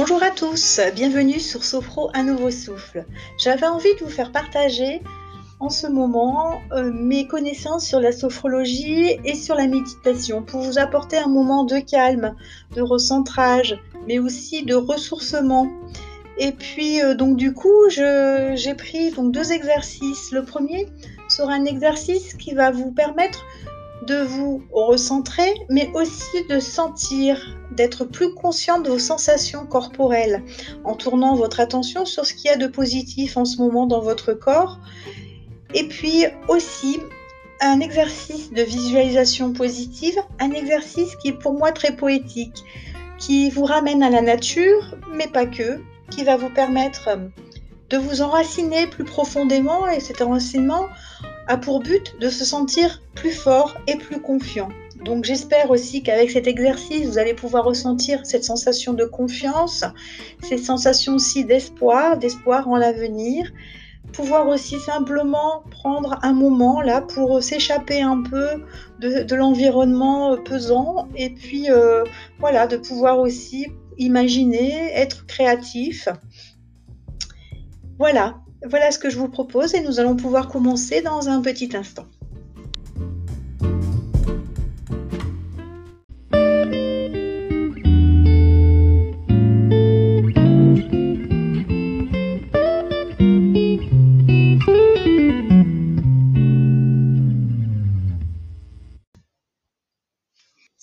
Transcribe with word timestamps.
Bonjour 0.00 0.22
à 0.22 0.30
tous, 0.30 0.78
bienvenue 0.94 1.40
sur 1.40 1.64
Sophro 1.64 2.08
Un 2.14 2.22
Nouveau 2.22 2.52
Souffle. 2.52 3.04
J'avais 3.36 3.66
envie 3.66 3.92
de 3.98 4.04
vous 4.04 4.10
faire 4.10 4.30
partager 4.30 5.02
en 5.58 5.70
ce 5.70 5.88
moment 5.88 6.60
euh, 6.70 6.92
mes 6.92 7.26
connaissances 7.26 7.84
sur 7.84 7.98
la 7.98 8.12
sophrologie 8.12 9.18
et 9.24 9.34
sur 9.34 9.56
la 9.56 9.66
méditation 9.66 10.44
pour 10.44 10.60
vous 10.60 10.78
apporter 10.78 11.16
un 11.16 11.26
moment 11.26 11.64
de 11.64 11.80
calme, 11.80 12.36
de 12.76 12.80
recentrage, 12.80 13.76
mais 14.06 14.20
aussi 14.20 14.64
de 14.64 14.76
ressourcement. 14.76 15.68
Et 16.38 16.52
puis 16.52 17.02
euh, 17.02 17.16
donc 17.16 17.36
du 17.36 17.52
coup, 17.52 17.88
j'ai 17.88 18.74
pris 18.76 19.10
deux 19.10 19.50
exercices. 19.50 20.30
Le 20.30 20.44
premier 20.44 20.86
sera 21.28 21.54
un 21.54 21.64
exercice 21.64 22.34
qui 22.34 22.54
va 22.54 22.70
vous 22.70 22.92
permettre 22.92 23.44
de 24.06 24.22
vous 24.22 24.62
recentrer, 24.72 25.52
mais 25.68 25.90
aussi 25.94 26.44
de 26.48 26.60
sentir, 26.60 27.58
d'être 27.72 28.04
plus 28.04 28.34
conscient 28.34 28.80
de 28.80 28.88
vos 28.88 28.98
sensations 28.98 29.66
corporelles, 29.66 30.42
en 30.84 30.94
tournant 30.94 31.34
votre 31.34 31.60
attention 31.60 32.04
sur 32.04 32.24
ce 32.24 32.34
qu'il 32.34 32.46
y 32.46 32.54
a 32.54 32.56
de 32.56 32.66
positif 32.66 33.36
en 33.36 33.44
ce 33.44 33.58
moment 33.58 33.86
dans 33.86 34.00
votre 34.00 34.32
corps. 34.32 34.78
Et 35.74 35.86
puis 35.88 36.24
aussi 36.48 36.98
un 37.60 37.80
exercice 37.80 38.52
de 38.52 38.62
visualisation 38.62 39.52
positive, 39.52 40.16
un 40.38 40.52
exercice 40.52 41.16
qui 41.16 41.28
est 41.28 41.38
pour 41.38 41.54
moi 41.54 41.72
très 41.72 41.94
poétique, 41.94 42.64
qui 43.18 43.50
vous 43.50 43.64
ramène 43.64 44.02
à 44.02 44.10
la 44.10 44.22
nature, 44.22 44.96
mais 45.12 45.26
pas 45.26 45.46
que, 45.46 45.80
qui 46.10 46.24
va 46.24 46.36
vous 46.36 46.50
permettre 46.50 47.08
de 47.90 47.96
vous 47.96 48.22
enraciner 48.22 48.86
plus 48.86 49.04
profondément 49.04 49.88
et 49.88 50.00
cet 50.00 50.20
enracinement 50.22 50.86
a 51.48 51.56
pour 51.56 51.80
but 51.80 52.14
de 52.20 52.28
se 52.28 52.44
sentir 52.44 53.02
plus 53.14 53.32
fort 53.32 53.76
et 53.86 53.96
plus 53.96 54.20
confiant. 54.20 54.68
Donc 55.04 55.24
j'espère 55.24 55.70
aussi 55.70 56.02
qu'avec 56.02 56.30
cet 56.30 56.46
exercice, 56.46 57.06
vous 57.06 57.18
allez 57.18 57.34
pouvoir 57.34 57.64
ressentir 57.64 58.20
cette 58.24 58.44
sensation 58.44 58.92
de 58.92 59.04
confiance, 59.04 59.84
cette 60.42 60.64
sensation 60.64 61.14
aussi 61.14 61.44
d'espoir, 61.44 62.18
d'espoir 62.18 62.68
en 62.68 62.76
l'avenir, 62.76 63.50
pouvoir 64.12 64.48
aussi 64.48 64.78
simplement 64.80 65.62
prendre 65.70 66.18
un 66.22 66.32
moment 66.32 66.80
là 66.80 67.00
pour 67.00 67.42
s'échapper 67.42 68.02
un 68.02 68.22
peu 68.22 68.64
de, 69.00 69.34
l'environnement 69.34 70.36
pesant 70.36 71.08
et 71.14 71.30
puis 71.30 71.70
euh, 71.70 72.04
voilà, 72.40 72.66
de 72.66 72.76
pouvoir 72.76 73.18
aussi 73.18 73.68
imaginer, 73.98 74.72
être 74.94 75.26
créatif. 75.26 76.08
Voilà, 77.98 78.40
voilà 78.66 78.90
ce 78.90 78.98
que 78.98 79.10
je 79.10 79.18
vous 79.18 79.28
propose 79.28 79.74
et 79.74 79.80
nous 79.80 80.00
allons 80.00 80.16
pouvoir 80.16 80.48
commencer 80.48 81.00
dans 81.02 81.28
un 81.28 81.40
petit 81.40 81.76
instant. 81.76 82.06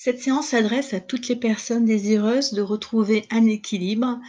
Cette 0.06 0.22
séance 0.22 0.50
s'adresse 0.50 0.94
à 0.94 1.00
toutes 1.00 1.28
les 1.30 1.36
personnes 1.36 1.86
désireuses 1.86 2.54
de 2.54 2.62
retrouver 2.62 3.26
un 3.32 3.48
équilibre 3.48 4.20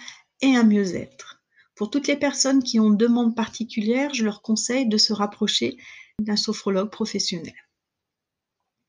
et 0.40 0.56
un 0.56 0.62
mieux-être. 0.62 1.35
Pour 1.76 1.90
toutes 1.90 2.08
les 2.08 2.16
personnes 2.16 2.62
qui 2.62 2.80
ont 2.80 2.86
une 2.86 2.96
demande 2.96 3.36
particulière, 3.36 4.14
je 4.14 4.24
leur 4.24 4.40
conseille 4.40 4.88
de 4.88 4.96
se 4.96 5.12
rapprocher 5.12 5.76
d'un 6.18 6.36
sophrologue 6.36 6.90
professionnel. 6.90 7.54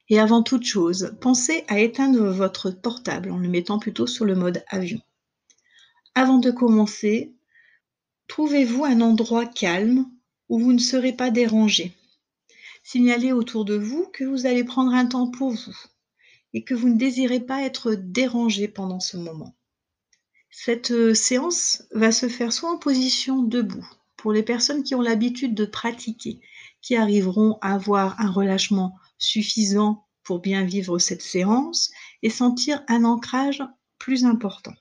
Et 0.08 0.20
avant 0.20 0.42
toute 0.42 0.64
chose, 0.64 1.14
pensez 1.20 1.66
à 1.68 1.80
éteindre 1.80 2.30
votre 2.30 2.72
portable 2.72 3.30
en 3.30 3.40
le 3.40 3.50
mettant 3.50 3.78
plutôt 3.78 4.08
sur 4.08 4.24
le 4.24 4.36
mode 4.36 4.64
avion. 4.70 5.02
Avant 6.16 6.38
de 6.38 6.50
commencer, 6.50 7.36
trouvez-vous 8.30 8.86
un 8.86 9.02
endroit 9.02 9.46
calme 9.46 10.10
où 10.48 10.58
vous 10.58 10.72
ne 10.72 10.80
serez 10.80 11.12
pas 11.12 11.30
dérangé. 11.30 11.94
Signalez 12.84 13.34
autour 13.34 13.66
de 13.66 13.76
vous 13.76 14.08
que 14.14 14.24
vous 14.24 14.46
allez 14.46 14.64
prendre 14.64 14.94
un 14.94 15.08
temps 15.08 15.30
pour 15.30 15.52
vous 15.52 15.76
et 16.54 16.64
que 16.64 16.74
vous 16.74 16.88
ne 16.88 16.98
désirez 16.98 17.42
pas 17.42 17.64
être 17.64 17.96
dérangé 17.96 18.70
pendant 18.70 19.02
ce 19.02 19.18
moment. 19.18 19.57
Cette 20.50 20.92
euh, 20.92 21.14
séance 21.14 21.84
va 21.92 22.12
se 22.12 22.30
faire 22.30 22.54
soit 22.54 22.72
en 22.72 22.78
position 22.78 23.44
debout, 23.44 23.88
pour 24.16 24.32
les 24.34 24.44
personnes 24.44 24.84
qui 24.84 24.96
ont 24.96 25.02
l'habitude 25.02 25.56
de 25.56 25.66
pratiquer, 25.66 26.40
qui 26.82 26.96
arriveront 26.96 27.58
à 27.62 27.74
avoir 27.74 28.20
un 28.20 28.32
relâchement 28.32 28.96
suffisant 29.18 30.06
pour 30.24 30.40
bien 30.40 30.64
vivre 30.64 31.00
cette 31.00 31.22
séance 31.22 31.92
et 32.24 32.30
sentir 32.30 32.84
un 32.88 33.04
ancrage 33.04 33.64
plus 33.98 34.26
important. 34.26 34.74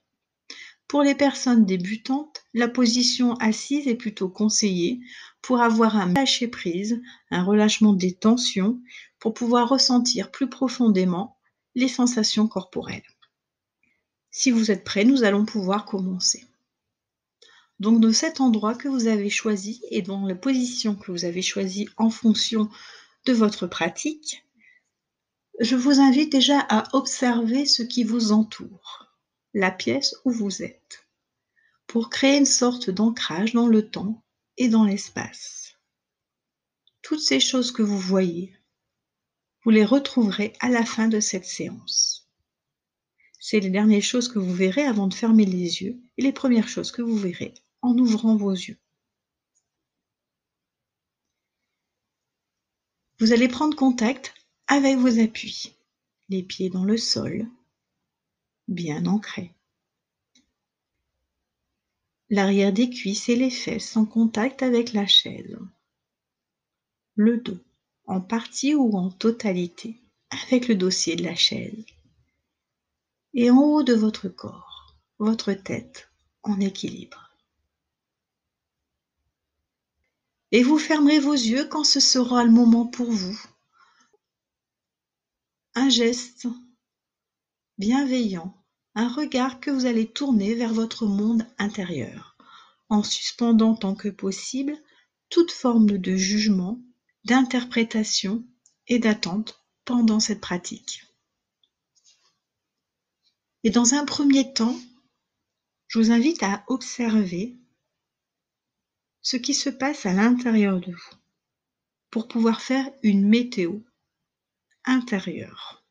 Pour 0.88 1.03
les 1.03 1.15
personnes 1.15 1.65
débutantes, 1.65 2.44
la 2.54 2.69
position 2.69 3.34
assise 3.34 3.88
est 3.88 3.97
plutôt 3.97 4.28
conseillée 4.28 5.00
pour 5.43 5.60
avoir 5.60 5.97
un 5.97 6.12
lâcher 6.12 6.48
prise, 6.48 7.00
un 7.31 7.43
relâchement 7.43 7.93
des 7.93 8.15
tensions, 8.15 8.81
pour 9.19 9.34
pouvoir 9.34 9.69
ressentir 9.69 10.31
plus 10.31 10.48
profondément 10.48 11.38
les 11.75 11.88
sensations 11.88 12.47
corporelles. 12.47 13.03
Si 14.39 14.51
vous 14.51 14.71
êtes 14.71 14.85
prêt, 14.85 15.07
nous 15.07 15.25
allons 15.25 15.47
pouvoir 15.47 15.87
commencer. 15.87 16.45
Donc 17.81 18.03
de 18.03 18.13
cet 18.13 18.43
endroit 18.43 18.75
que 18.75 18.87
vous 18.87 19.07
avez 19.07 19.31
choisi 19.31 19.81
et 19.91 20.03
dans 20.03 20.27
la 20.27 20.35
position 20.35 20.95
que 20.95 21.11
vous 21.11 21.25
avez 21.25 21.41
choisie 21.41 21.89
en 21.97 22.11
fonction 22.11 22.69
de 23.25 23.33
votre 23.33 23.67
pratique, 23.67 24.45
je 25.59 25.75
vous 25.75 26.01
invite 26.01 26.31
déjà 26.31 26.61
à 26.69 26.95
observer 26.95 27.65
ce 27.65 27.83
qui 27.83 28.05
vous 28.05 28.33
entoure, 28.33 29.07
la 29.55 29.71
pièce 29.71 30.15
où 30.27 30.31
vous 30.31 30.63
êtes, 30.63 31.07
pour 31.87 32.11
créer 32.11 32.37
une 32.37 32.45
sorte 32.45 32.91
d'ancrage 32.91 33.55
dans 33.55 33.69
le 33.69 33.89
temps 33.89 34.23
et 34.59 34.69
dans 34.69 34.85
l'espace. 34.85 35.79
Toutes 37.01 37.21
ces 37.21 37.41
choses 37.41 37.73
que 37.73 37.83
vous 37.83 37.99
voyez, 37.99 38.55
vous 39.65 39.71
les 39.71 39.87
retrouverez 39.87 40.53
à 40.61 40.69
la 40.69 40.85
fin 40.85 41.09
de 41.09 41.21
cette 41.21 41.47
séance. 41.47 42.16
C'est 43.49 43.61
les 43.61 43.71
dernières 43.71 44.03
choses 44.03 44.27
que 44.27 44.41
vous 44.41 44.53
verrez 44.53 44.83
avant 44.83 45.07
de 45.07 45.15
fermer 45.15 45.45
les 45.45 45.81
yeux 45.81 46.03
et 46.17 46.23
les 46.23 46.33
premières 46.33 46.67
choses 46.67 46.91
que 46.91 47.01
vous 47.01 47.17
verrez 47.17 47.55
en 47.81 47.97
ouvrant 47.97 48.34
vos 48.34 48.51
yeux. 48.51 48.77
Vous 53.21 53.33
allez 53.33 53.47
prendre 53.47 53.77
contact 53.77 54.34
avec 54.67 54.97
vos 54.97 55.21
appuis, 55.21 55.77
les 56.29 56.43
pieds 56.43 56.71
dans 56.71 56.84
le 56.84 56.97
sol, 56.97 57.47
bien 58.67 59.07
ancrés. 59.07 59.55
L'arrière 62.31 62.73
des 62.73 62.91
cuisses 62.91 63.28
et 63.28 63.37
les 63.37 63.53
fesses 63.53 63.97
en 63.97 64.07
contact 64.07 64.65
avec 64.65 64.93
la 64.93 65.07
chaise. 65.07 65.57
Le 67.15 67.37
dos, 67.37 67.61
en 68.07 68.21
partie 68.21 68.75
ou 68.75 68.97
en 68.97 69.13
totalité, 69.13 70.03
avec 70.31 70.67
le 70.67 70.75
dossier 70.75 71.15
de 71.15 71.23
la 71.23 71.37
chaise 71.37 71.84
et 73.37 73.51
en 73.51 73.59
haut 73.59 73.83
de 73.83 73.93
votre 73.93 74.29
corps, 74.29 74.97
votre 75.19 75.53
tête 75.53 76.11
en 76.43 76.59
équilibre. 76.59 77.31
Et 80.53 80.63
vous 80.63 80.79
fermerez 80.79 81.19
vos 81.19 81.35
yeux 81.35 81.69
quand 81.69 81.85
ce 81.85 82.01
sera 82.01 82.45
le 82.45 82.51
moment 82.51 82.87
pour 82.87 83.11
vous. 83.13 83.39
Un 85.75 85.91
geste 85.91 86.49
bienveillant, 87.77 88.57
un 88.95 89.09
regard 89.09 89.61
que 89.61 89.71
vous 89.71 89.85
allez 89.85 90.11
tourner 90.11 90.55
vers 90.55 90.73
votre 90.73 91.05
monde 91.05 91.47
intérieur, 91.59 92.39
en 92.89 93.03
suspendant 93.03 93.75
tant 93.75 93.95
que 93.95 94.09
possible 94.09 94.75
toute 95.29 95.53
forme 95.53 95.99
de 95.99 96.17
jugement, 96.17 96.81
d'interprétation 97.25 98.47
et 98.87 98.99
d'attente 98.99 99.63
pendant 99.85 100.21
cette 100.21 100.41
pratique. 100.41 101.06
Et 103.65 103.71
dans 103.71 103.95
un 103.95 104.05
premier 104.05 104.53
temps, 104.53 104.79
je 105.89 105.99
vous 105.99 106.11
invite 106.11 106.43
à 106.43 106.65
observer 106.69 107.57
ce 109.23 109.37
qui 109.37 109.55
se 109.55 109.71
passe 109.71 110.07
à 110.07 110.13
l'intérieur 110.13 110.81
de 110.81 110.93
vous 110.93 111.17
pour 112.11 112.29
pouvoir 112.29 112.61
faire 112.61 112.89
une 113.03 113.27
météo 113.27 113.81
intérieure. 114.85 115.85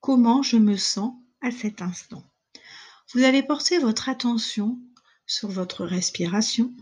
Comment 0.00 0.42
je 0.42 0.56
me 0.56 0.76
sens 0.76 1.14
à 1.40 1.50
cet 1.50 1.82
instant 1.82 2.24
Vous 3.12 3.22
allez 3.22 3.42
porter 3.42 3.78
votre 3.78 4.08
attention 4.08 4.80
sur 5.26 5.48
votre 5.48 5.84
respiration, 5.84 6.74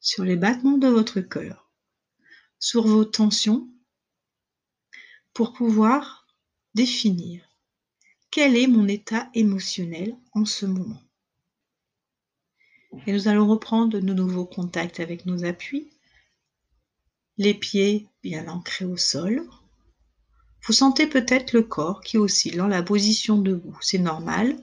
sur 0.00 0.24
les 0.24 0.36
battements 0.36 0.78
de 0.78 0.88
votre 0.88 1.20
cœur, 1.20 1.70
sur 2.58 2.86
vos 2.86 3.04
tensions, 3.04 3.68
pour 5.32 5.52
pouvoir 5.52 6.26
définir 6.74 7.47
quel 8.30 8.56
est 8.56 8.66
mon 8.66 8.86
état 8.88 9.30
émotionnel 9.34 10.16
en 10.32 10.44
ce 10.44 10.66
moment? 10.66 11.00
Et 13.06 13.12
nous 13.12 13.28
allons 13.28 13.48
reprendre 13.48 13.98
de 13.98 14.12
nouveaux 14.12 14.44
contacts 14.44 15.00
avec 15.00 15.24
nos 15.24 15.44
appuis, 15.44 15.88
les 17.38 17.54
pieds 17.54 18.06
bien 18.22 18.48
ancrés 18.48 18.84
au 18.84 18.96
sol. 18.96 19.48
Vous 20.66 20.72
sentez 20.72 21.06
peut-être 21.06 21.52
le 21.52 21.62
corps 21.62 22.00
qui 22.00 22.18
oscille 22.18 22.56
dans 22.56 22.66
la 22.66 22.82
position 22.82 23.38
debout, 23.38 23.78
c'est 23.80 23.98
normal. 23.98 24.56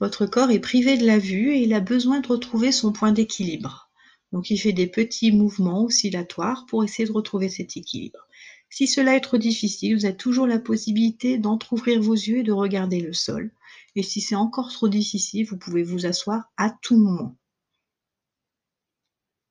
Votre 0.00 0.26
corps 0.26 0.50
est 0.50 0.60
privé 0.60 0.98
de 0.98 1.06
la 1.06 1.18
vue 1.18 1.54
et 1.54 1.62
il 1.62 1.72
a 1.72 1.80
besoin 1.80 2.20
de 2.20 2.28
retrouver 2.28 2.72
son 2.72 2.92
point 2.92 3.12
d'équilibre. 3.12 3.90
Donc 4.32 4.50
il 4.50 4.58
fait 4.58 4.72
des 4.72 4.88
petits 4.88 5.32
mouvements 5.32 5.84
oscillatoires 5.84 6.66
pour 6.66 6.84
essayer 6.84 7.06
de 7.06 7.12
retrouver 7.12 7.48
cet 7.48 7.76
équilibre. 7.76 8.26
Si 8.76 8.88
cela 8.88 9.14
est 9.14 9.20
trop 9.20 9.38
difficile, 9.38 9.94
vous 9.94 10.04
avez 10.04 10.16
toujours 10.16 10.48
la 10.48 10.58
possibilité 10.58 11.38
d'entr'ouvrir 11.38 12.02
vos 12.02 12.14
yeux 12.14 12.38
et 12.38 12.42
de 12.42 12.50
regarder 12.50 12.98
le 12.98 13.12
sol. 13.12 13.52
Et 13.94 14.02
si 14.02 14.20
c'est 14.20 14.34
encore 14.34 14.72
trop 14.72 14.88
difficile, 14.88 15.46
vous 15.46 15.56
pouvez 15.56 15.84
vous 15.84 16.06
asseoir 16.06 16.50
à 16.56 16.70
tout 16.82 16.96
moment. 16.96 17.36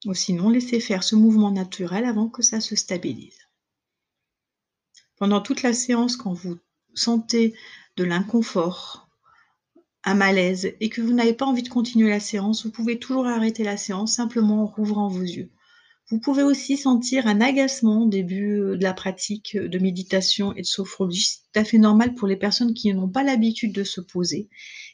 Ou 0.06 0.14
sinon, 0.14 0.50
laissez 0.50 0.82
faire 0.82 1.06
ce 1.06 1.16
mouvement 1.16 1.52
naturel 1.52 2.04
avant 2.04 2.28
que 2.28 2.42
ça 2.42 2.60
se 2.60 2.76
stabilise. 2.76 3.48
Pendant 5.16 5.40
toute 5.40 5.62
la 5.62 5.72
séance, 5.72 6.18
quand 6.18 6.34
vous 6.34 6.58
sentez 6.94 7.56
de 7.96 8.04
l'inconfort, 8.04 9.08
un 10.04 10.16
malaise 10.16 10.74
et 10.82 10.90
que 10.90 11.00
vous 11.00 11.14
n'avez 11.14 11.34
pas 11.34 11.46
envie 11.46 11.64
de 11.64 11.70
continuer 11.70 12.10
la 12.10 12.20
séance, 12.20 12.66
vous 12.66 12.72
pouvez 12.74 13.00
toujours 13.00 13.28
arrêter 13.28 13.64
la 13.64 13.78
séance 13.78 14.16
simplement 14.16 14.64
en 14.64 14.66
rouvrant 14.66 15.08
vos 15.08 15.22
yeux. 15.22 15.50
Vous 16.14 16.20
pouvez 16.20 16.44
aussi 16.44 16.78
sentir 16.78 17.26
un 17.26 17.42
agacement 17.42 18.04
au 18.04 18.08
début 18.08 18.60
euh, 18.60 18.78
de 18.78 18.84
la 18.84 18.94
pratique 18.94 19.58
de 19.58 19.80
méditation 19.80 20.54
et 20.54 20.62
de 20.62 20.68
sophrologie. 20.68 21.24
C'est 21.24 21.40
tout 21.52 21.60
à 21.60 21.64
fait 21.64 21.80
normal 21.80 22.14
pour 22.14 22.28
les 22.28 22.36
personnes 22.36 22.76
qui 22.76 22.94
n'ont 22.94 23.10
pas 23.10 23.24
l'habitude 23.24 23.74
de 23.74 23.84
se 23.84 24.00
poser 24.00 24.48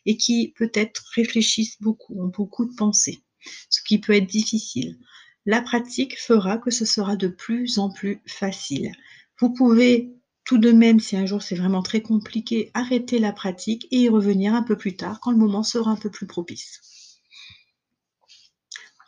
et 0.06 0.16
qui 0.16 0.54
peut-être 0.56 1.04
réfléchissent 1.14 1.76
beaucoup, 1.82 2.24
ont 2.24 2.30
beaucoup 2.30 2.64
de 2.64 2.74
pensées, 2.74 3.20
ce 3.70 3.82
qui 3.86 4.00
peut 4.00 4.14
être 4.14 4.28
difficile. 4.28 4.98
La 5.46 5.62
pratique 5.62 6.18
fera 6.18 6.58
que 6.58 6.72
ce 6.72 6.86
sera 6.86 7.18
de 7.18 7.28
plus 7.28 7.80
en 7.80 7.90
plus 7.90 8.22
facile. 8.26 8.94
Vous 9.42 9.50
pouvez 9.50 10.14
tout 10.46 10.58
de 10.58 10.72
même, 10.72 11.02
si 11.02 11.18
un 11.18 11.26
jour 11.26 11.42
c'est 11.42 11.56
vraiment 11.56 11.84
très 11.84 12.00
compliqué, 12.00 12.72
arrêter 12.74 13.20
la 13.20 13.34
pratique 13.34 13.90
et 13.92 14.04
y 14.04 14.08
revenir 14.08 14.54
un 14.54 14.64
peu 14.64 14.78
plus 14.78 14.96
tard 14.96 15.20
quand 15.20 15.32
le 15.32 15.38
moment 15.38 15.64
sera 15.64 15.92
un 15.92 15.98
peu 15.98 16.10
plus 16.10 16.28
propice. 16.28 16.80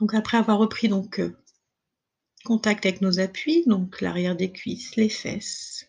Donc 0.02 0.14
après 0.14 0.36
avoir 0.36 0.58
repris 0.58 0.90
donc 0.90 1.20
euh, 1.20 1.38
contact 2.44 2.86
avec 2.86 3.02
nos 3.02 3.20
appuis, 3.20 3.64
donc 3.66 4.02
l'arrière 4.02 4.36
des 4.36 4.52
cuisses, 4.52 4.96
les 4.96 5.10
fesses, 5.10 5.88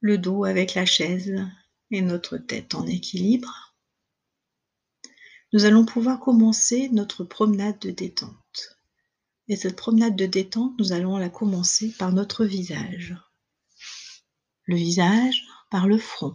le 0.00 0.18
dos 0.18 0.44
avec 0.44 0.74
la 0.74 0.86
chaise 0.86 1.34
et 1.90 2.00
notre 2.02 2.38
tête 2.38 2.74
en 2.74 2.86
équilibre, 2.86 3.74
nous 5.52 5.64
allons 5.64 5.84
pouvoir 5.84 6.18
commencer 6.18 6.88
notre 6.90 7.24
promenade 7.24 7.78
de 7.80 7.90
détente. 7.90 8.78
Et 9.48 9.56
cette 9.56 9.76
promenade 9.76 10.16
de 10.16 10.26
détente, 10.26 10.72
nous 10.78 10.92
allons 10.92 11.18
la 11.18 11.28
commencer 11.28 11.92
par 11.98 12.12
notre 12.12 12.44
visage 12.44 13.14
le 14.66 14.76
visage 14.76 15.44
par 15.70 15.86
le 15.86 15.98
front. 15.98 16.34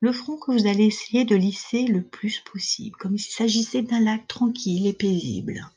Le 0.00 0.12
front 0.12 0.38
que 0.38 0.52
vous 0.52 0.66
allez 0.66 0.84
essayer 0.84 1.24
de 1.24 1.34
lisser 1.34 1.86
le 1.86 2.02
plus 2.02 2.40
possible, 2.40 2.96
comme 2.96 3.18
s'il 3.18 3.32
s'agissait 3.32 3.82
d'un 3.82 4.00
lac 4.00 4.28
tranquille 4.28 4.86
et 4.86 4.92
paisible. 4.92 5.68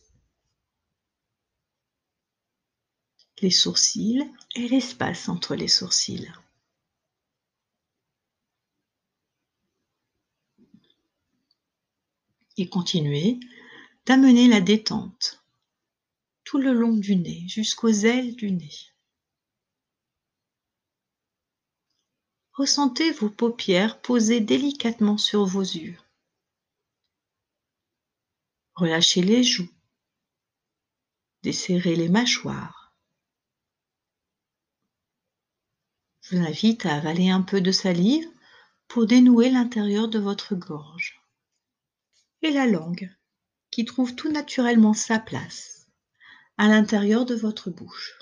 Les 3.41 3.51
sourcils 3.51 4.29
et 4.55 4.67
l'espace 4.67 5.27
entre 5.27 5.55
les 5.55 5.67
sourcils. 5.67 6.31
Et 12.57 12.69
continuez 12.69 13.39
d'amener 14.05 14.47
la 14.47 14.61
détente 14.61 15.41
tout 16.43 16.57
le 16.57 16.73
long 16.73 16.97
du 16.97 17.15
nez, 17.15 17.47
jusqu'aux 17.47 17.87
ailes 17.87 18.35
du 18.35 18.51
nez. 18.51 18.91
Ressentez 22.53 23.11
vos 23.11 23.29
paupières 23.29 24.01
posées 24.01 24.41
délicatement 24.41 25.17
sur 25.17 25.45
vos 25.45 25.61
yeux. 25.61 25.97
Relâchez 28.75 29.21
les 29.21 29.43
joues. 29.43 29.71
Desserrez 31.41 31.95
les 31.95 32.09
mâchoires. 32.09 32.80
Vous 36.31 36.39
invite 36.39 36.85
à 36.85 36.95
avaler 36.95 37.29
un 37.29 37.41
peu 37.41 37.61
de 37.61 37.71
salive 37.71 38.27
pour 38.87 39.05
dénouer 39.05 39.49
l'intérieur 39.49 40.07
de 40.07 40.17
votre 40.17 40.55
gorge. 40.55 41.21
Et 42.41 42.51
la 42.51 42.65
langue, 42.65 43.13
qui 43.69 43.85
trouve 43.85 44.15
tout 44.15 44.31
naturellement 44.31 44.93
sa 44.93 45.19
place 45.19 45.87
à 46.57 46.67
l'intérieur 46.67 47.25
de 47.25 47.35
votre 47.35 47.69
bouche. 47.69 48.17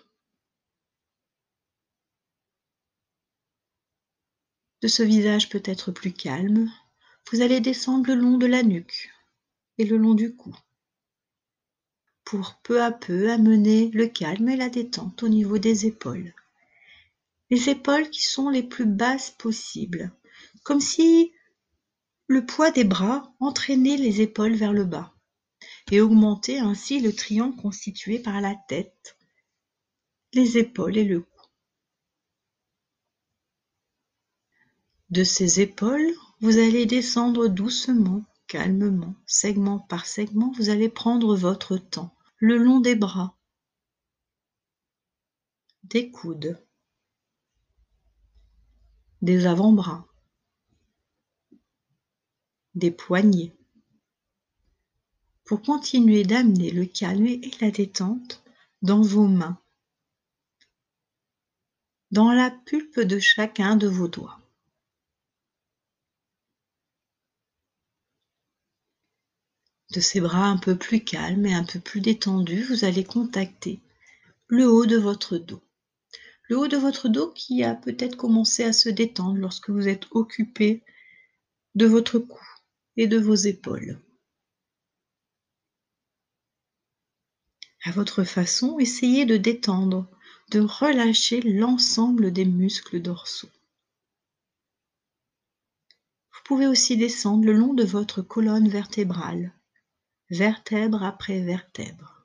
de 4.82 4.88
ce 4.88 5.04
visage 5.04 5.50
peut-être 5.50 5.92
plus 5.92 6.14
calme, 6.14 6.72
vous 7.32 7.42
allez 7.42 7.60
descendre 7.60 8.08
le 8.08 8.16
long 8.16 8.38
de 8.38 8.46
la 8.46 8.64
nuque 8.64 9.12
et 9.78 9.86
le 9.86 9.98
long 9.98 10.14
du 10.14 10.36
cou 10.36 10.56
pour 12.24 12.60
peu 12.62 12.82
à 12.82 12.92
peu 12.92 13.32
amener 13.32 13.90
le 13.90 14.08
calme 14.08 14.50
et 14.50 14.56
la 14.56 14.70
détente 14.70 15.24
au 15.24 15.30
niveau 15.30 15.58
des 15.58 15.88
épaules. 15.88 16.34
Les 17.50 17.70
épaules 17.70 18.10
qui 18.10 18.24
sont 18.24 18.50
les 18.50 18.64
plus 18.64 18.86
basses 18.86 19.32
possibles, 19.32 20.12
comme 20.64 20.82
si 20.82 21.34
le 22.28 22.46
poids 22.46 22.70
des 22.70 22.84
bras 22.84 23.34
entraînait 23.40 23.98
les 23.98 24.22
épaules 24.22 24.54
vers 24.54 24.74
le 24.74 24.86
bas 24.86 25.16
et 25.92 26.00
augmentait 26.00 26.60
ainsi 26.60 27.00
le 27.00 27.14
triangle 27.14 27.60
constitué 27.60 28.20
par 28.20 28.40
la 28.40 28.56
tête, 28.68 29.18
les 30.34 30.60
épaules 30.60 30.98
et 30.98 31.04
le 31.04 31.22
cou. 31.22 31.48
De 35.10 35.24
ces 35.24 35.60
épaules, 35.60 36.14
vous 36.40 36.60
allez 36.60 36.86
descendre 36.86 37.48
doucement, 37.48 38.24
calmement, 38.46 39.16
segment 39.26 39.80
par 39.80 40.06
segment, 40.06 40.52
vous 40.52 40.70
allez 40.70 40.88
prendre 40.88 41.36
votre 41.36 41.78
temps, 41.78 42.16
le 42.38 42.58
long 42.58 42.80
des 42.80 42.96
bras, 42.96 43.36
des 45.84 46.12
coudes, 46.12 46.64
des 49.22 49.46
avant-bras, 49.46 50.06
des 52.76 52.92
poignets, 52.92 53.54
pour 55.44 55.62
continuer 55.62 56.24
d'amener 56.24 56.72
le 56.72 56.86
calme 56.86 57.26
et 57.26 57.52
la 57.60 57.72
détente 57.72 58.44
dans 58.82 59.02
vos 59.02 59.28
mains, 59.28 59.60
dans 62.12 62.32
la 62.32 62.52
pulpe 62.52 63.00
de 63.00 63.20
chacun 63.20 63.76
de 63.76 63.88
vos 63.88 64.08
doigts. 64.08 64.40
de 69.92 70.00
ces 70.00 70.22
bras 70.22 70.46
un 70.46 70.58
peu 70.58 70.76
plus 70.76 71.04
calmes 71.04 71.46
et 71.46 71.54
un 71.54 71.64
peu 71.64 71.80
plus 71.80 72.02
détendus, 72.02 72.64
vous 72.64 72.86
allez 72.86 73.04
contacter 73.04 73.80
le 74.48 74.70
haut 74.70 74.86
de 74.86 74.98
votre 74.98 75.38
dos. 75.38 75.62
Le 76.50 76.58
haut 76.58 76.68
de 76.68 76.78
votre 76.78 77.08
dos 77.08 77.32
qui 77.32 77.64
a 77.64 77.76
peut-être 77.76 78.18
commencé 78.18 78.64
à 78.64 78.74
se 78.74 78.90
détendre 78.90 79.38
lorsque 79.38 79.70
vous 79.70 79.88
êtes 79.88 80.08
occupé 80.12 80.84
de 81.76 81.86
votre 81.86 82.20
cou 82.20 82.44
et 82.98 83.08
de 83.08 83.20
vos 83.20 83.36
épaules. 83.36 84.00
À 87.84 87.92
votre 87.92 88.24
façon, 88.24 88.80
essayez 88.80 89.26
de 89.26 89.38
détendre, 89.38 90.10
de 90.50 90.60
relâcher 90.60 91.40
l'ensemble 91.42 92.34
des 92.34 92.46
muscles 92.46 93.02
dorsaux. 93.02 93.52
Vous 96.34 96.42
pouvez 96.44 96.68
aussi 96.68 96.98
descendre 96.98 97.46
le 97.46 97.54
long 97.54 97.74
de 97.74 97.84
votre 97.84 98.22
colonne 98.22 98.68
vertébrale 98.68 99.54
vertèbre 100.32 101.04
après 101.04 101.42
vertèbre, 101.42 102.19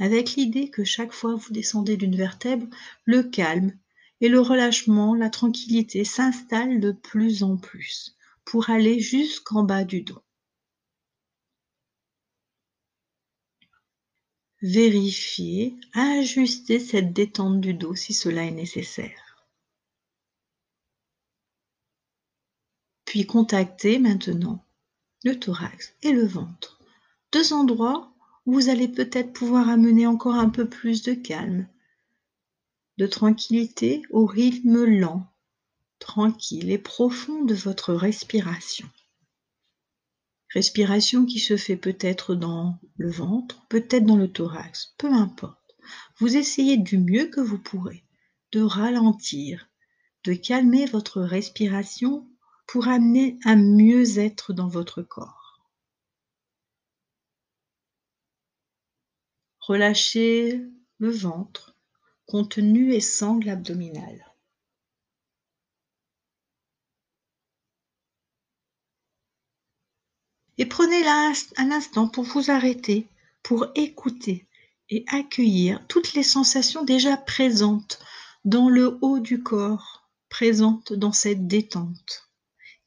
avec 0.00 0.34
l'idée 0.34 0.70
que 0.70 0.82
chaque 0.82 1.12
fois 1.12 1.36
vous 1.36 1.52
descendez 1.52 1.96
d'une 1.96 2.16
vertèbre, 2.16 2.66
le 3.04 3.22
calme 3.22 3.78
et 4.20 4.28
le 4.28 4.40
relâchement, 4.40 5.14
la 5.14 5.30
tranquillité 5.30 6.04
s'installent 6.04 6.80
de 6.80 6.90
plus 6.90 7.42
en 7.42 7.56
plus 7.56 8.16
pour 8.44 8.70
aller 8.70 8.98
jusqu'en 8.98 9.62
bas 9.62 9.84
du 9.84 10.02
dos. 10.02 10.22
Vérifiez, 14.62 15.76
ajustez 15.94 16.80
cette 16.80 17.12
détente 17.12 17.60
du 17.60 17.72
dos 17.72 17.94
si 17.94 18.12
cela 18.12 18.44
est 18.44 18.50
nécessaire. 18.50 19.46
Puis 23.04 23.26
contactez 23.26 23.98
maintenant 23.98 24.64
le 25.24 25.38
thorax 25.38 25.94
et 26.02 26.12
le 26.12 26.26
ventre 26.26 26.80
deux 27.32 27.52
endroits 27.52 28.12
vous 28.46 28.68
allez 28.68 28.88
peut-être 28.88 29.32
pouvoir 29.32 29.68
amener 29.68 30.06
encore 30.06 30.34
un 30.34 30.48
peu 30.48 30.68
plus 30.68 31.02
de 31.02 31.14
calme, 31.14 31.66
de 32.98 33.06
tranquillité 33.06 34.02
au 34.10 34.26
rythme 34.26 34.84
lent, 34.84 35.26
tranquille 35.98 36.70
et 36.70 36.78
profond 36.78 37.44
de 37.44 37.54
votre 37.54 37.94
respiration. 37.94 38.88
Respiration 40.52 41.26
qui 41.26 41.38
se 41.38 41.56
fait 41.56 41.76
peut-être 41.76 42.34
dans 42.34 42.78
le 42.96 43.10
ventre, 43.10 43.64
peut-être 43.68 44.04
dans 44.04 44.16
le 44.16 44.32
thorax, 44.32 44.94
peu 44.98 45.12
importe. 45.12 45.76
Vous 46.18 46.36
essayez 46.36 46.76
du 46.76 46.98
mieux 46.98 47.26
que 47.26 47.40
vous 47.40 47.58
pourrez 47.58 48.04
de 48.52 48.60
ralentir, 48.60 49.68
de 50.24 50.34
calmer 50.34 50.86
votre 50.86 51.20
respiration 51.20 52.28
pour 52.66 52.88
amener 52.88 53.38
un 53.44 53.56
mieux-être 53.56 54.52
dans 54.52 54.68
votre 54.68 55.02
corps. 55.02 55.39
Relâchez 59.60 60.60
le 60.98 61.10
ventre, 61.10 61.76
contenu 62.26 62.92
et 62.94 63.00
sangle 63.00 63.48
abdominal. 63.48 64.26
Et 70.58 70.66
prenez 70.66 71.06
un 71.06 71.70
instant 71.70 72.08
pour 72.08 72.24
vous 72.24 72.50
arrêter, 72.50 73.08
pour 73.42 73.66
écouter 73.74 74.46
et 74.90 75.04
accueillir 75.08 75.86
toutes 75.88 76.12
les 76.14 76.22
sensations 76.22 76.84
déjà 76.84 77.16
présentes 77.16 77.98
dans 78.44 78.68
le 78.68 78.98
haut 79.00 79.20
du 79.20 79.42
corps, 79.42 80.08
présentes 80.28 80.92
dans 80.92 81.12
cette 81.12 81.46
détente, 81.46 82.30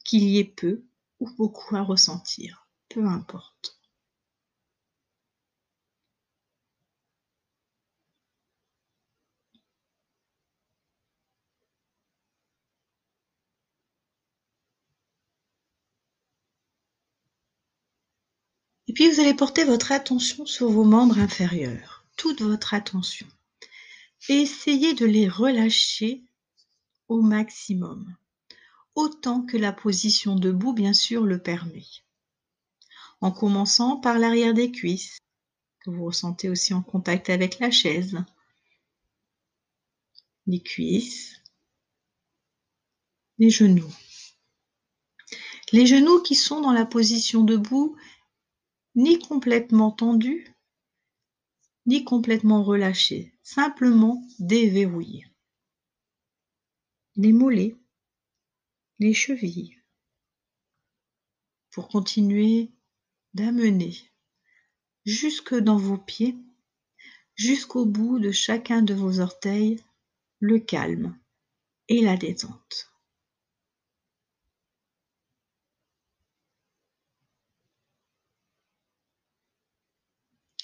qu'il 0.04 0.24
y 0.24 0.40
ait 0.40 0.44
peu 0.44 0.84
ou 1.20 1.30
beaucoup 1.36 1.76
à 1.76 1.82
ressentir, 1.82 2.68
peu 2.90 3.06
importe. 3.06 3.73
Et 18.94 18.96
puis 18.96 19.10
vous 19.10 19.20
allez 19.22 19.34
porter 19.34 19.64
votre 19.64 19.92
attention 19.92 20.46
sur 20.46 20.70
vos 20.70 20.84
membres 20.84 21.18
inférieurs, 21.18 22.06
toute 22.16 22.44
votre 22.44 22.76
attention. 22.76 23.26
Essayez 24.30 24.94
de 24.94 25.08
les 25.08 25.28
relâcher 25.28 26.22
au 27.08 27.24
maximum, 27.24 28.16
autant 28.94 29.42
que 29.42 29.58
la 29.58 29.74
position 29.74 30.36
debout 30.36 30.74
bien 30.74 30.94
sûr 30.94 31.24
le 31.24 31.42
permet. 31.42 31.88
En 33.20 33.32
commençant 33.32 33.98
par 33.98 34.20
l'arrière 34.20 34.54
des 34.54 34.72
cuisses, 34.72 35.18
que 35.80 35.90
vous 35.90 36.06
ressentez 36.06 36.48
aussi 36.48 36.76
en 36.76 36.84
contact 36.84 37.32
avec 37.32 37.58
la 37.58 37.72
chaise, 37.72 38.24
les 40.46 40.62
cuisses, 40.62 41.42
les 43.40 43.50
genoux. 43.50 43.92
Les 45.72 45.88
genoux 45.88 46.22
qui 46.22 46.36
sont 46.36 46.62
dans 46.62 46.74
la 46.74 46.86
position 46.86 47.44
debout 47.44 47.98
ni 48.96 49.20
complètement 49.20 49.92
tendu, 49.92 50.48
ni 51.86 52.04
complètement 52.04 52.64
relâché, 52.64 53.34
simplement 53.44 54.26
déverrouillé. 54.40 55.28
Les 57.16 57.34
mollets, 57.34 57.76
les 59.00 59.14
chevilles, 59.14 59.78
pour 61.72 61.88
continuer 61.88 62.72
d'amener 63.34 63.94
jusque 65.06 65.56
dans 65.56 65.78
vos 65.78 65.98
pieds, 65.98 66.38
jusqu'au 67.36 67.86
bout 67.86 68.20
de 68.20 68.32
chacun 68.32 68.82
de 68.82 68.94
vos 68.94 69.20
orteils, 69.20 69.84
le 70.40 70.60
calme 70.60 71.18
et 71.88 72.02
la 72.02 72.16
détente. 72.16 72.93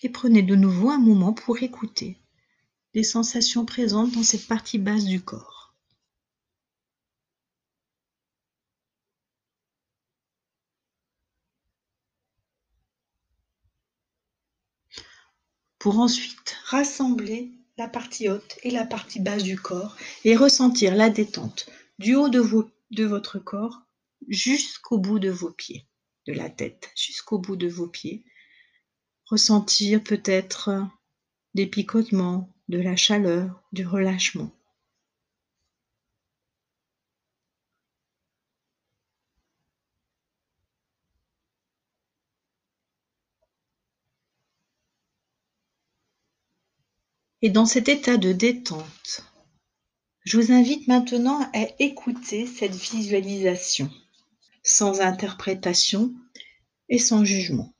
Et 0.04 0.10
prenez 0.10 0.42
de 0.42 0.56
nouveau 0.56 0.90
un 0.90 1.00
moment 1.00 1.34
pour 1.34 1.62
écouter 1.62 2.18
les 2.94 3.04
sensations 3.04 3.66
présentes 3.66 4.12
dans 4.12 4.24
cette 4.24 4.48
partie 4.48 4.80
basse 4.80 5.06
du 5.06 5.22
corps. 5.22 5.76
Pour 15.78 16.00
ensuite 16.00 16.58
rassembler 16.66 17.54
la 17.78 17.88
partie 17.88 18.28
haute 18.28 18.60
et 18.64 18.72
la 18.72 18.86
partie 18.86 19.22
basse 19.22 19.44
du 19.44 19.58
corps 19.58 19.96
et 20.26 20.36
ressentir 20.36 20.94
la 20.96 21.10
détente 21.10 21.70
du 22.00 22.16
haut 22.16 22.28
de, 22.28 23.04
votre 23.06 23.40
corps 23.40 23.82
jusqu'au 24.28 24.98
bout 24.98 25.20
de 25.20 25.30
vos 25.30 25.52
pieds, 25.52 25.88
de 26.28 26.34
la 26.34 26.50
tête 26.50 26.92
jusqu'au 26.96 27.40
bout 27.40 27.56
de 27.56 27.70
vos 27.70 27.88
pieds 27.88 28.26
ressentir 29.30 30.04
peut-être 30.04 30.72
des 31.54 31.68
picotements, 31.68 32.50
de 32.68 32.80
la 32.80 32.96
chaleur, 32.96 33.62
du 33.72 33.86
relâchement. 33.86 34.52
Et 47.42 47.50
dans 47.50 47.66
cet 47.66 47.88
état 47.88 48.18
de 48.18 48.34
détente, 48.34 49.24
je 50.26 50.38
vous 50.38 50.52
invite 50.52 50.88
maintenant 50.88 51.50
à 51.54 51.68
écouter 51.80 52.46
cette 52.48 52.76
visualisation, 52.76 53.90
sans 54.64 55.02
interprétation 55.02 56.14
et 56.90 56.98
sans 56.98 57.24
jugement. 57.24 57.74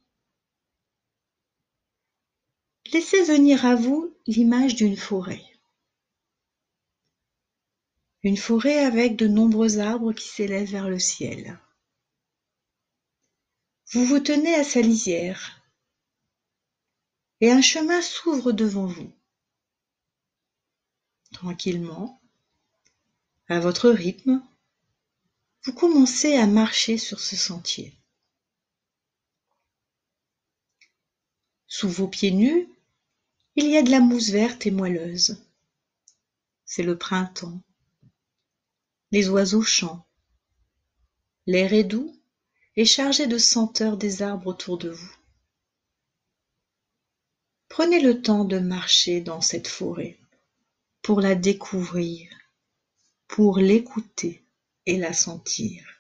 Laissez 2.92 3.24
venir 3.24 3.66
à 3.66 3.76
vous 3.76 4.16
l'image 4.26 4.76
d'une 4.76 4.98
forêt. 4.98 5.46
Une 8.24 8.38
forêt 8.38 8.80
avec 8.80 9.16
de 9.16 9.28
nombreux 9.28 9.78
arbres 9.78 10.12
qui 10.12 10.28
s'élèvent 10.28 10.72
vers 10.72 10.90
le 10.90 10.98
ciel. 10.98 11.60
Vous 13.92 14.06
vous 14.06 14.20
tenez 14.20 14.56
à 14.56 14.64
sa 14.64 14.82
lisière 14.82 15.62
et 17.42 17.52
un 17.52 17.62
chemin 17.62 18.02
s'ouvre 18.02 18.52
devant 18.52 18.88
vous. 18.88 19.12
Tranquillement, 21.32 22.20
à 23.50 23.60
votre 23.60 23.90
rythme, 23.90 24.42
vous 25.64 25.74
commencez 25.74 26.36
à 26.36 26.48
marcher 26.48 26.98
sur 26.98 27.20
ce 27.20 27.36
sentier. 27.36 27.94
Sous 31.68 31.90
vos 31.90 32.08
pieds 32.08 32.32
nus, 32.32 32.68
il 33.56 33.68
y 33.68 33.78
a 33.78 33.82
de 33.82 33.92
la 33.92 34.00
mousse 34.00 34.30
verte 34.30 34.66
et 34.66 34.72
moelleuse. 34.72 35.44
C'est 36.66 36.84
le 36.84 36.98
printemps. 36.98 37.62
Les 39.12 39.30
oiseaux 39.30 39.64
chantent. 39.64 40.06
L'air 41.46 41.74
est 41.74 41.84
doux 41.84 42.16
et 42.76 42.86
chargé 42.86 43.28
de 43.28 43.38
senteurs 43.38 43.98
des 43.98 44.22
arbres 44.22 44.48
autour 44.48 44.78
de 44.78 44.90
vous. 44.90 45.16
Prenez 47.68 48.00
le 48.00 48.22
temps 48.22 48.46
de 48.46 48.60
marcher 48.60 49.22
dans 49.22 49.42
cette 49.42 49.68
forêt 49.68 50.18
pour 51.02 51.22
la 51.22 51.36
découvrir, 51.36 52.30
pour 53.28 53.58
l'écouter 53.58 54.44
et 54.86 54.98
la 54.98 55.14
sentir. 55.14 55.99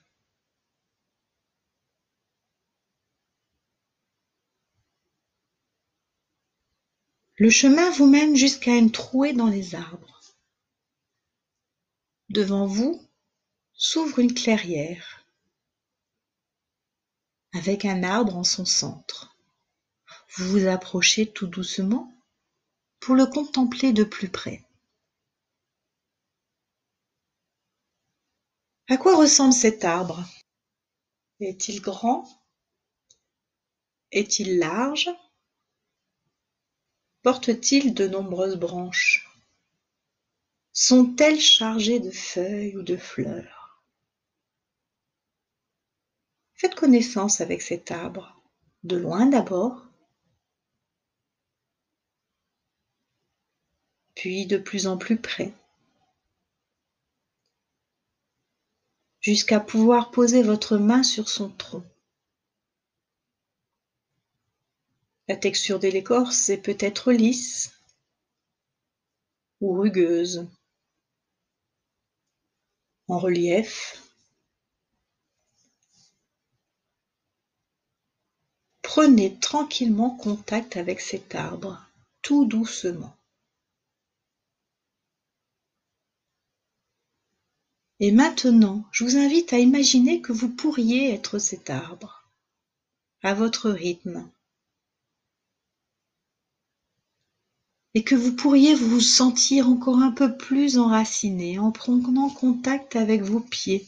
Le 7.39 7.49
chemin 7.49 7.89
vous 7.91 8.05
mène 8.05 8.35
jusqu'à 8.35 8.75
une 8.75 8.91
trouée 8.91 9.31
dans 9.31 9.47
les 9.47 9.73
arbres. 9.73 10.19
Devant 12.27 12.67
vous 12.67 13.01
s'ouvre 13.73 14.19
une 14.19 14.33
clairière 14.33 15.25
avec 17.53 17.85
un 17.85 18.03
arbre 18.03 18.35
en 18.35 18.43
son 18.43 18.65
centre. 18.65 19.37
Vous 20.35 20.49
vous 20.49 20.67
approchez 20.67 21.31
tout 21.31 21.47
doucement 21.47 22.13
pour 22.99 23.15
le 23.15 23.25
contempler 23.25 23.93
de 23.93 24.03
plus 24.03 24.29
près. 24.29 24.67
À 28.89 28.97
quoi 28.97 29.15
ressemble 29.15 29.53
cet 29.53 29.85
arbre? 29.85 30.25
Est-il 31.39 31.79
grand? 31.79 32.27
Est-il 34.11 34.59
large? 34.59 35.09
Portent-ils 37.21 37.93
de 37.93 38.07
nombreuses 38.07 38.57
branches? 38.57 39.29
Sont-elles 40.71 41.41
chargées 41.41 41.99
de 41.99 42.11
feuilles 42.11 42.77
ou 42.77 42.81
de 42.81 42.95
fleurs? 42.95 43.83
Faites 46.53 46.75
connaissance 46.75 47.41
avec 47.41 47.61
cet 47.61 47.91
arbre, 47.91 48.41
de 48.83 48.97
loin 48.97 49.25
d'abord, 49.25 49.85
puis 54.15 54.45
de 54.45 54.57
plus 54.57 54.87
en 54.87 54.97
plus 54.97 55.17
près, 55.17 55.53
jusqu'à 59.21 59.59
pouvoir 59.59 60.11
poser 60.11 60.43
votre 60.43 60.77
main 60.77 61.03
sur 61.03 61.29
son 61.29 61.49
tronc. 61.49 61.83
La 65.29 65.35
texture 65.35 65.79
de 65.79 65.87
l'écorce 65.87 66.49
est 66.49 66.57
peut-être 66.57 67.11
lisse 67.11 67.71
ou 69.61 69.73
rugueuse, 69.79 70.47
en 73.07 73.19
relief. 73.19 74.01
Prenez 78.81 79.37
tranquillement 79.37 80.09
contact 80.15 80.77
avec 80.77 80.99
cet 80.99 81.35
arbre, 81.35 81.79
tout 82.23 82.45
doucement. 82.45 83.15
Et 87.99 88.11
maintenant, 88.11 88.83
je 88.91 89.03
vous 89.03 89.17
invite 89.17 89.53
à 89.53 89.59
imaginer 89.59 90.21
que 90.21 90.33
vous 90.33 90.49
pourriez 90.49 91.13
être 91.13 91.37
cet 91.37 91.69
arbre, 91.69 92.27
à 93.21 93.35
votre 93.35 93.69
rythme, 93.69 94.27
et 97.95 98.03
que 98.03 98.15
vous 98.15 98.35
pourriez 98.35 98.75
vous 98.75 98.99
sentir 98.99 99.67
encore 99.67 99.99
un 99.99 100.11
peu 100.11 100.37
plus 100.37 100.77
enraciné 100.77 101.57
en 101.59 101.71
prenant 101.71 102.29
contact 102.29 102.95
avec 102.95 103.21
vos 103.21 103.39
pieds, 103.39 103.87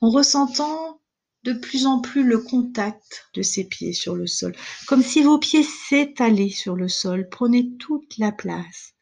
en 0.00 0.10
ressentant 0.10 1.00
de 1.44 1.52
plus 1.52 1.86
en 1.86 2.00
plus 2.00 2.22
le 2.22 2.38
contact 2.38 3.30
de 3.34 3.42
ces 3.42 3.64
pieds 3.64 3.92
sur 3.92 4.14
le 4.14 4.26
sol, 4.26 4.54
comme 4.86 5.02
si 5.02 5.22
vos 5.22 5.38
pieds 5.38 5.62
s'étalaient 5.62 6.50
sur 6.50 6.76
le 6.76 6.88
sol, 6.88 7.28
prenaient 7.28 7.70
toute 7.78 8.18
la 8.18 8.32
place, 8.32 8.94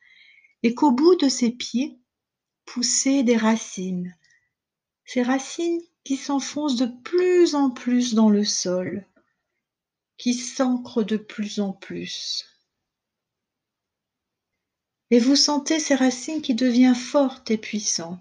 et 0.63 0.75
qu'au 0.75 0.93
bout 0.93 1.17
de 1.17 1.29
ces 1.29 1.51
pieds 1.51 1.99
poussaient 2.65 3.23
des 3.23 3.37
racines, 3.37 4.15
ces 5.05 5.23
racines 5.23 5.81
qui 6.05 6.17
s'enfoncent 6.17 6.77
de 6.77 6.89
plus 7.03 7.55
en 7.55 7.71
plus 7.71 8.15
dans 8.15 8.31
le 8.31 8.45
sol, 8.45 9.07
qui 10.17 10.35
s'ancrent 10.35 11.05
de 11.05 11.17
plus 11.17 11.61
en 11.61 11.73
plus. 11.73 12.45
Et 15.11 15.19
vous 15.19 15.37
sentez 15.37 15.81
ces 15.81 15.95
racines 15.95 16.43
qui 16.43 16.55
deviennent 16.55 16.95
fortes 16.95 17.51
et 17.51 17.59
puissantes, 17.59 18.21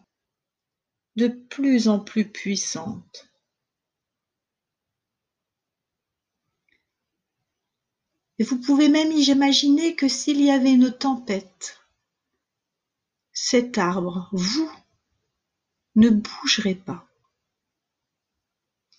de 1.15 1.27
plus 1.27 1.89
en 1.89 1.99
plus 1.99 2.29
puissantes. 2.29 3.29
Et 8.39 8.43
vous 8.43 8.59
pouvez 8.59 8.87
même 8.87 9.11
imaginer 9.11 9.95
que 9.95 10.07
s'il 10.07 10.41
y 10.41 10.51
avait 10.51 10.73
une 10.73 10.95
tempête, 10.95 11.79
cet 13.33 13.77
arbre, 13.77 14.29
vous, 14.31 14.71
ne 15.95 16.09
bougerez 16.09 16.75
pas. 16.75 17.07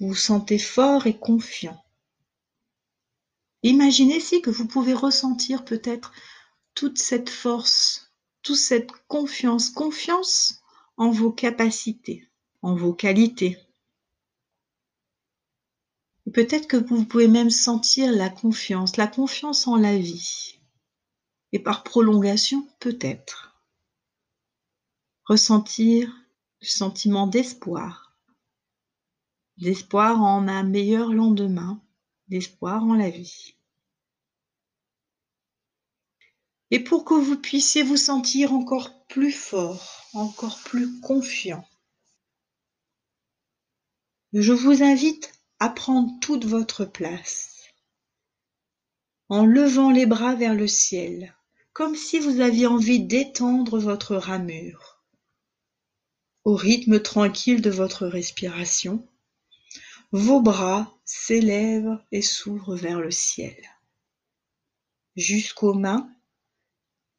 Vous 0.00 0.08
vous 0.08 0.14
sentez 0.14 0.58
fort 0.58 1.06
et 1.06 1.16
confiant. 1.16 1.82
Imaginez 3.62 4.20
si 4.20 4.42
que 4.42 4.50
vous 4.50 4.66
pouvez 4.66 4.94
ressentir 4.94 5.64
peut-être 5.64 6.12
toute 6.78 6.98
cette 6.98 7.28
force, 7.28 8.12
toute 8.42 8.54
cette 8.54 8.92
confiance, 9.08 9.68
confiance 9.68 10.62
en 10.96 11.10
vos 11.10 11.32
capacités, 11.32 12.30
en 12.62 12.76
vos 12.76 12.94
qualités. 12.94 13.58
Peut-être 16.32 16.68
que 16.68 16.76
vous 16.76 17.04
pouvez 17.04 17.26
même 17.26 17.50
sentir 17.50 18.12
la 18.12 18.30
confiance, 18.30 18.96
la 18.96 19.08
confiance 19.08 19.66
en 19.66 19.74
la 19.74 19.98
vie. 19.98 20.60
Et 21.50 21.58
par 21.58 21.82
prolongation, 21.82 22.64
peut-être. 22.78 23.60
Ressentir 25.24 26.14
le 26.60 26.66
sentiment 26.68 27.26
d'espoir, 27.26 28.16
d'espoir 29.56 30.22
en 30.22 30.46
un 30.46 30.62
meilleur 30.62 31.12
lendemain, 31.12 31.82
d'espoir 32.28 32.84
en 32.84 32.94
la 32.94 33.10
vie. 33.10 33.57
Et 36.70 36.80
pour 36.80 37.04
que 37.04 37.14
vous 37.14 37.36
puissiez 37.36 37.82
vous 37.82 37.96
sentir 37.96 38.52
encore 38.52 39.06
plus 39.06 39.32
fort, 39.32 40.06
encore 40.12 40.58
plus 40.64 41.00
confiant, 41.00 41.66
je 44.34 44.52
vous 44.52 44.82
invite 44.82 45.32
à 45.58 45.70
prendre 45.70 46.10
toute 46.20 46.44
votre 46.44 46.84
place 46.84 47.64
en 49.30 49.44
levant 49.44 49.90
les 49.90 50.06
bras 50.06 50.34
vers 50.34 50.54
le 50.54 50.66
ciel, 50.66 51.34
comme 51.72 51.96
si 51.96 52.18
vous 52.18 52.40
aviez 52.40 52.66
envie 52.66 53.00
d'étendre 53.00 53.78
votre 53.78 54.16
ramure 54.16 54.98
au 56.48 56.54
rythme 56.54 56.98
tranquille 57.00 57.60
de 57.60 57.68
votre 57.68 58.06
respiration, 58.06 59.06
vos 60.12 60.40
bras 60.40 60.98
s'élèvent 61.04 62.02
et 62.10 62.22
s'ouvrent 62.22 62.74
vers 62.74 63.00
le 63.00 63.10
ciel, 63.10 63.54
jusqu'aux 65.14 65.74
mains, 65.74 66.10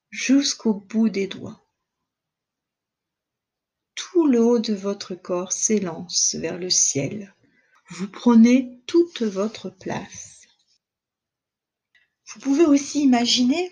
jusqu'au 0.09 0.73
bout 0.73 1.09
des 1.09 1.27
doigts. 1.27 1.65
Tout 3.95 4.27
le 4.27 4.43
haut 4.43 4.59
de 4.59 4.73
votre 4.73 5.15
corps 5.15 5.51
s'élance 5.51 6.35
vers 6.35 6.57
le 6.57 6.69
ciel. 6.69 7.35
Vous 7.89 8.07
prenez 8.07 8.81
toute 8.85 9.21
votre 9.21 9.69
place. 9.69 10.47
Vous 12.27 12.39
pouvez 12.39 12.65
aussi 12.65 13.01
imaginer 13.01 13.71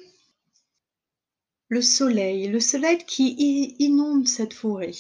le 1.70 1.82
soleil, 1.82 2.48
le 2.48 2.60
soleil 2.60 3.06
qui 3.06 3.76
inonde 3.80 4.28
cette 4.28 4.54
forêt 4.54 4.94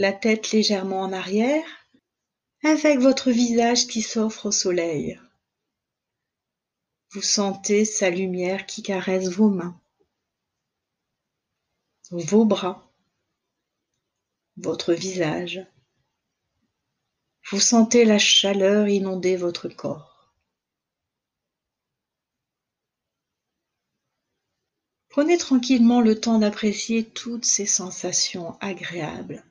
la 0.00 0.14
tête 0.14 0.52
légèrement 0.52 1.02
en 1.02 1.12
arrière, 1.12 1.64
avec 2.64 2.98
votre 3.00 3.30
visage 3.30 3.86
qui 3.86 4.00
s'offre 4.00 4.46
au 4.46 4.50
soleil. 4.50 5.20
Vous 7.12 7.22
sentez 7.22 7.84
sa 7.84 8.10
lumière 8.10 8.66
qui 8.66 8.82
caresse 8.82 9.28
vos 9.28 9.48
mains, 9.48 9.80
vos 12.10 12.44
bras, 12.44 12.92
votre 14.56 14.92
visage. 14.92 15.66
Vous 17.50 17.60
sentez 17.60 18.04
la 18.04 18.18
chaleur 18.18 18.88
inonder 18.88 19.36
votre 19.36 19.68
corps. 19.68 20.34
Prenez 25.08 25.38
tranquillement 25.38 26.00
le 26.00 26.20
temps 26.20 26.38
d'apprécier 26.38 27.04
toutes 27.04 27.44
ces 27.44 27.66
sensations 27.66 28.56
agréables 28.60 29.44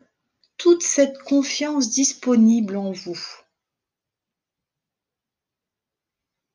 toute 0.60 0.84
cette 0.84 1.18
confiance 1.20 1.90
disponible 1.90 2.76
en 2.76 2.92
vous. 2.92 3.20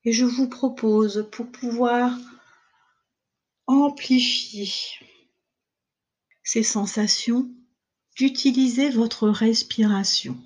Et 0.05 0.11
je 0.11 0.25
vous 0.25 0.47
propose, 0.47 1.27
pour 1.31 1.51
pouvoir 1.51 2.17
amplifier 3.65 4.71
ces 6.43 6.61
sensations, 6.61 7.51
d'utiliser 8.15 8.91
votre 8.91 9.27
respiration. 9.27 10.37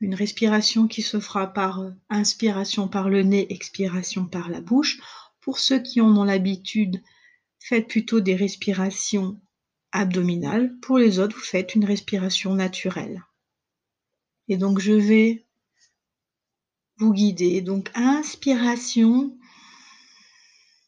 Une 0.00 0.14
respiration 0.14 0.86
qui 0.86 1.02
se 1.02 1.18
fera 1.18 1.46
par 1.46 1.82
inspiration 2.10 2.88
par 2.88 3.08
le 3.08 3.22
nez, 3.22 3.52
expiration 3.52 4.26
par 4.26 4.48
la 4.50 4.60
bouche. 4.60 5.00
Pour 5.40 5.58
ceux 5.58 5.80
qui 5.80 6.00
en 6.00 6.14
ont 6.16 6.24
l'habitude, 6.24 7.02
faites 7.58 7.88
plutôt 7.88 8.20
des 8.20 8.36
respirations 8.36 9.40
abdominale. 9.92 10.78
Pour 10.80 10.98
les 10.98 11.18
autres, 11.18 11.36
vous 11.36 11.42
faites 11.42 11.74
une 11.74 11.84
respiration 11.84 12.54
naturelle. 12.54 13.24
Et 14.48 14.56
donc, 14.56 14.78
je 14.78 14.92
vais 14.92 15.46
vous 17.00 17.12
guider. 17.12 17.62
Donc, 17.62 17.90
inspiration, 17.94 19.36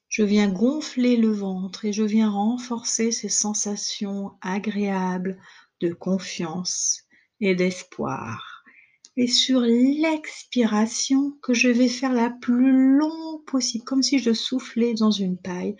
je 0.08 0.22
viens 0.22 0.48
gonfler 0.48 1.16
le 1.16 1.32
ventre 1.32 1.86
et 1.86 1.92
je 1.92 2.02
viens 2.02 2.30
renforcer 2.30 3.10
ces 3.10 3.30
sensations 3.30 4.32
agréables 4.42 5.40
de 5.80 5.92
confiance 5.92 7.02
et 7.40 7.54
d'espoir. 7.54 8.62
Et 9.16 9.26
sur 9.26 9.60
l'expiration, 9.60 11.32
que 11.42 11.54
je 11.54 11.68
vais 11.68 11.88
faire 11.88 12.12
la 12.12 12.30
plus 12.30 12.96
longue 12.96 13.44
possible, 13.46 13.84
comme 13.84 14.02
si 14.02 14.18
je 14.18 14.32
soufflais 14.32 14.94
dans 14.94 15.10
une 15.10 15.36
paille, 15.36 15.76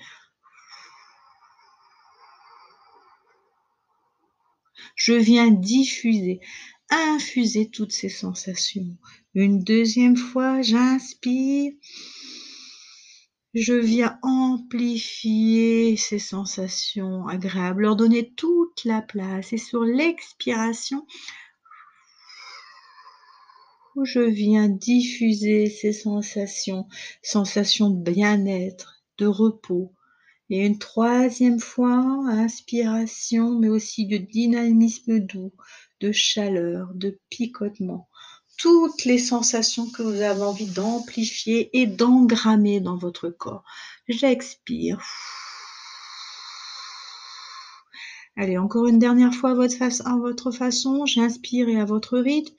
Je 4.95 5.14
viens 5.14 5.51
diffuser, 5.51 6.40
infuser 6.90 7.68
toutes 7.71 7.92
ces 7.92 8.09
sensations. 8.09 8.97
Une 9.35 9.64
deuxième 9.64 10.16
fois, 10.16 10.61
j'inspire. 10.61 11.73
Je 13.55 13.73
viens 13.73 14.18
amplifier 14.23 15.97
ces 15.97 16.18
sensations 16.18 17.27
agréables, 17.27 17.83
leur 17.83 17.97
donner 17.97 18.35
toute 18.35 18.85
la 18.85 19.01
place. 19.01 19.55
Et 19.55 19.59
sur 19.59 19.85
l'expiration, 19.85 21.07
je 24.05 24.21
viens 24.21 24.68
diffuser 24.68 25.71
ces 25.71 25.95
sensations, 25.95 26.87
sensations 27.23 27.88
de 27.88 28.11
bien-être, 28.11 29.03
de 29.16 29.27
repos, 29.27 29.95
et 30.51 30.66
une 30.66 30.79
troisième 30.79 31.59
fois, 31.59 32.05
inspiration, 32.29 33.59
mais 33.59 33.71
aussi 33.71 34.07
de 34.07 34.18
dynamisme 34.18 35.21
doux, 35.21 35.53
de 36.01 36.12
chaleur, 36.12 36.90
de 36.95 37.18
picotement. 37.31 38.11
Toutes 38.62 39.05
les 39.07 39.18
sensations 39.18 39.90
que 39.90 40.05
vous 40.05 40.20
avez 40.20 40.42
envie 40.42 40.66
d'amplifier 40.66 41.77
et 41.77 41.87
d'engrammer 41.87 42.79
dans 42.79 42.96
votre 42.96 43.29
corps. 43.29 43.64
J'expire. 44.07 45.03
Allez, 48.37 48.59
encore 48.59 48.87
une 48.87 49.01
dernière 49.01 49.35
fois 49.35 49.51
à 49.51 49.55
votre, 49.55 50.53
façon. 50.53 51.07
J'inspire 51.07 51.68
et 51.68 51.81
à 51.81 51.85
votre 51.85 52.20
rythme. 52.20 52.55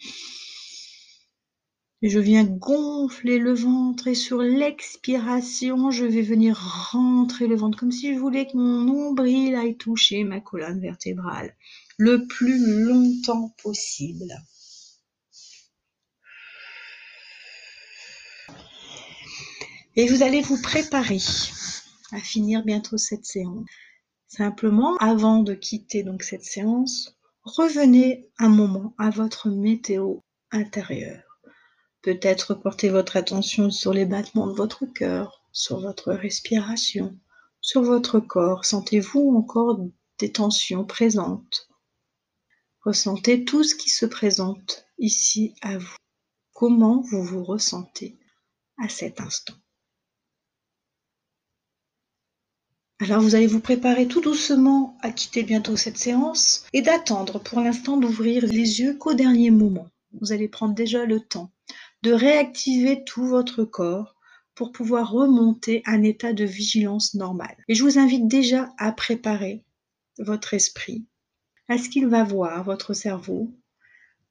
Je 2.02 2.20
viens 2.20 2.44
gonfler 2.44 3.40
le 3.40 3.54
ventre 3.54 4.08
et 4.10 4.16
sur 4.16 4.40
l'expiration, 4.40 5.90
je 5.90 6.04
vais 6.04 6.22
venir 6.22 6.90
rentrer 6.92 7.48
le 7.48 7.56
ventre 7.56 7.80
comme 7.80 7.94
si 7.94 8.14
je 8.14 8.20
voulais 8.20 8.46
que 8.46 8.58
mon 8.58 8.82
nombril 8.82 9.56
aille 9.56 9.78
toucher 9.78 10.26
ma 10.26 10.42
colonne 10.42 10.82
vertébrale 10.82 11.56
le 11.98 12.28
plus 12.28 12.84
longtemps 12.84 13.56
possible. 13.64 14.34
Et 19.96 20.08
vous 20.08 20.24
allez 20.24 20.42
vous 20.42 20.60
préparer 20.60 21.20
à 22.12 22.20
finir 22.20 22.64
bientôt 22.64 22.98
cette 22.98 23.26
séance. 23.26 23.70
Simplement, 24.28 24.98
avant 24.98 25.44
de 25.44 25.54
quitter 25.54 26.02
donc 26.02 26.24
cette 26.24 26.44
séance, 26.44 27.16
revenez 27.44 28.28
un 28.40 28.50
moment 28.50 28.96
à 28.98 29.12
votre 29.12 29.50
météo 29.50 30.18
intérieure. 30.52 31.40
Peut-être 32.02 32.56
portez 32.56 32.90
votre 32.90 33.18
attention 33.18 33.70
sur 33.70 33.94
les 33.94 34.06
battements 34.06 34.48
de 34.48 34.56
votre 34.56 34.86
cœur, 34.86 35.44
sur 35.52 35.80
votre 35.80 36.12
respiration, 36.12 37.16
sur 37.62 37.84
votre 37.84 38.20
corps. 38.20 38.66
Sentez-vous 38.66 39.36
encore 39.36 39.80
des 40.18 40.32
tensions 40.32 40.86
présentes 40.86 41.70
Ressentez 42.82 43.46
tout 43.46 43.64
ce 43.64 43.76
qui 43.76 43.90
se 43.90 44.06
présente 44.06 44.86
ici 44.98 45.56
à 45.62 45.78
vous. 45.78 45.96
Comment 46.52 47.02
vous 47.02 47.24
vous 47.24 47.44
ressentez 47.44 48.18
à 48.78 48.90
cet 48.90 49.22
instant? 49.22 49.54
Alors 53.04 53.20
vous 53.20 53.36
allez 53.36 53.48
vous 53.48 53.60
préparer 53.60 54.08
tout 54.08 54.22
doucement 54.22 54.98
à 55.02 55.12
quitter 55.12 55.44
bientôt 55.44 55.76
cette 55.76 55.98
séance 55.98 56.64
et 56.72 56.82
d'attendre 56.82 57.38
pour 57.38 57.60
l'instant 57.60 57.98
d'ouvrir 57.98 58.46
les 58.46 58.80
yeux 58.80 58.94
qu'au 58.94 59.14
dernier 59.14 59.52
moment. 59.52 59.90
Vous 60.22 60.32
allez 60.32 60.48
prendre 60.48 60.74
déjà 60.74 61.04
le 61.04 61.20
temps 61.20 61.52
de 62.02 62.14
réactiver 62.14 63.04
tout 63.04 63.26
votre 63.26 63.66
corps 63.66 64.16
pour 64.56 64.72
pouvoir 64.72 65.12
remonter 65.12 65.82
à 65.84 65.92
un 65.92 66.04
état 66.04 66.32
de 66.32 66.46
vigilance 66.46 67.14
normal. 67.14 67.54
Et 67.68 67.76
je 67.76 67.84
vous 67.84 68.00
invite 68.00 68.30
déjà 68.30 68.70
à 68.78 68.94
préparer 68.94 69.66
votre 70.18 70.54
esprit 70.54 71.06
à 71.68 71.78
ce 71.78 71.90
qu'il 71.90 72.08
va 72.08 72.24
voir, 72.24 72.64
votre 72.64 72.94
cerveau. 72.94 73.54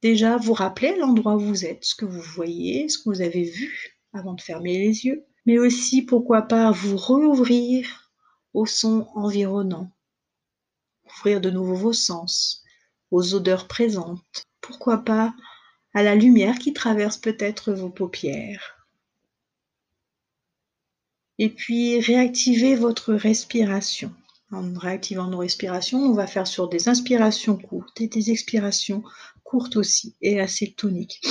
Déjà, 0.01 0.37
vous 0.37 0.53
rappeler 0.53 0.95
l'endroit 0.97 1.35
où 1.35 1.41
vous 1.41 1.63
êtes, 1.63 1.85
ce 1.85 1.93
que 1.93 2.05
vous 2.05 2.21
voyez, 2.21 2.89
ce 2.89 2.97
que 2.97 3.09
vous 3.09 3.21
avez 3.21 3.43
vu 3.43 3.99
avant 4.13 4.33
de 4.33 4.41
fermer 4.41 4.79
les 4.79 5.05
yeux, 5.05 5.25
mais 5.45 5.59
aussi, 5.59 6.01
pourquoi 6.01 6.41
pas, 6.41 6.71
vous 6.71 6.97
rouvrir 6.97 8.02
aux 8.53 8.65
sons 8.65 9.07
environnants, 9.15 9.91
ouvrir 11.05 11.41
de 11.41 11.49
nouveau 11.49 11.75
vos 11.75 11.93
sens, 11.93 12.63
aux 13.11 13.33
odeurs 13.33 13.67
présentes, 13.67 14.47
pourquoi 14.61 14.99
pas 14.99 15.33
à 15.93 16.03
la 16.03 16.15
lumière 16.15 16.57
qui 16.57 16.73
traverse 16.73 17.17
peut-être 17.17 17.73
vos 17.73 17.89
paupières. 17.89 18.87
Et 21.39 21.49
puis 21.49 21.99
réactivez 21.99 22.75
votre 22.75 23.13
respiration. 23.13 24.13
En 24.51 24.71
réactivant 24.77 25.27
nos 25.27 25.39
respirations, 25.39 25.99
on 25.99 26.13
va 26.13 26.27
faire 26.27 26.45
sur 26.45 26.69
des 26.69 26.89
inspirations 26.89 27.57
courtes 27.57 27.99
et 28.01 28.07
des 28.07 28.29
expirations 28.29 29.03
courtes 29.43 29.75
aussi 29.75 30.15
et 30.21 30.39
assez 30.39 30.73
toniques. 30.73 31.21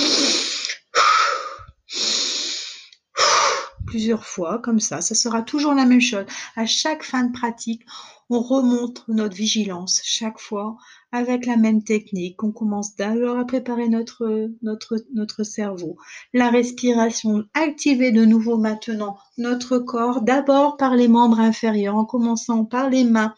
Plusieurs 3.93 4.25
fois, 4.25 4.57
comme 4.57 4.79
ça, 4.79 5.01
ça 5.01 5.13
sera 5.13 5.43
toujours 5.43 5.75
la 5.75 5.85
même 5.85 6.01
chose. 6.01 6.25
À 6.55 6.65
chaque 6.65 7.03
fin 7.03 7.25
de 7.25 7.31
pratique, 7.31 7.83
on 8.27 8.41
remonte 8.41 9.03
notre 9.07 9.35
vigilance 9.35 10.01
chaque 10.03 10.39
fois 10.39 10.77
avec 11.11 11.45
la 11.45 11.57
même 11.57 11.83
technique. 11.83 12.41
On 12.41 12.51
commence 12.51 12.95
d'abord 12.95 13.37
à 13.37 13.45
préparer 13.45 13.89
notre, 13.89 14.49
notre, 14.63 14.95
notre 15.13 15.43
cerveau. 15.43 15.95
La 16.33 16.49
respiration, 16.49 17.43
activer 17.53 18.11
de 18.11 18.25
nouveau 18.25 18.57
maintenant 18.57 19.15
notre 19.37 19.77
corps, 19.77 20.23
d'abord 20.23 20.75
par 20.75 20.95
les 20.95 21.07
membres 21.07 21.39
inférieurs, 21.39 21.95
en 21.95 22.05
commençant 22.05 22.65
par 22.65 22.89
les 22.89 23.03
mains, 23.03 23.35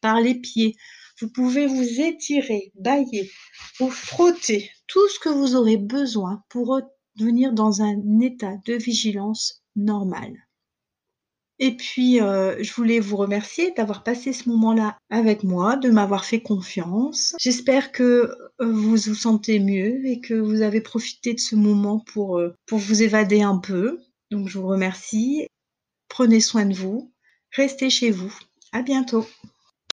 par 0.00 0.20
les 0.20 0.36
pieds. 0.36 0.76
Vous 1.20 1.30
pouvez 1.30 1.66
vous 1.66 2.00
étirer, 2.00 2.70
bailler, 2.76 3.28
vous 3.80 3.90
frotter, 3.90 4.70
tout 4.86 5.08
ce 5.08 5.18
que 5.18 5.30
vous 5.30 5.56
aurez 5.56 5.78
besoin 5.78 6.44
pour 6.48 6.80
revenir 7.18 7.52
dans 7.52 7.82
un 7.82 8.20
état 8.20 8.54
de 8.66 8.74
vigilance 8.74 9.64
normal. 9.76 10.46
Et 11.58 11.74
puis, 11.76 12.20
euh, 12.20 12.62
je 12.62 12.74
voulais 12.74 13.00
vous 13.00 13.16
remercier 13.16 13.72
d'avoir 13.72 14.02
passé 14.02 14.32
ce 14.34 14.48
moment-là 14.50 14.98
avec 15.08 15.42
moi, 15.42 15.76
de 15.76 15.88
m'avoir 15.88 16.24
fait 16.26 16.40
confiance. 16.40 17.34
J'espère 17.40 17.92
que 17.92 18.02
euh, 18.60 18.72
vous 18.72 18.96
vous 18.96 19.14
sentez 19.14 19.58
mieux 19.58 20.04
et 20.06 20.20
que 20.20 20.34
vous 20.34 20.60
avez 20.60 20.82
profité 20.82 21.32
de 21.32 21.40
ce 21.40 21.56
moment 21.56 22.00
pour, 22.00 22.38
euh, 22.38 22.54
pour 22.66 22.78
vous 22.78 23.02
évader 23.02 23.40
un 23.40 23.56
peu. 23.56 24.00
Donc, 24.30 24.48
je 24.48 24.58
vous 24.58 24.66
remercie. 24.66 25.46
Prenez 26.08 26.40
soin 26.40 26.66
de 26.66 26.74
vous. 26.74 27.12
Restez 27.52 27.88
chez 27.88 28.10
vous. 28.10 28.34
À 28.72 28.82
bientôt. 28.82 29.26